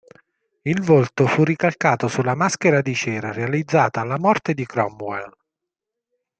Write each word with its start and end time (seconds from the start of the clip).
Il 0.63 0.81
volto 0.81 1.27
fu 1.27 1.43
ricalcato 1.43 2.07
sulla 2.07 2.33
maschera 2.33 2.81
di 2.81 2.95
cera, 2.95 3.31
realizzata 3.31 4.01
alla 4.01 4.17
morte 4.17 4.55
di 4.55 4.65
Cromwell. 4.65 5.31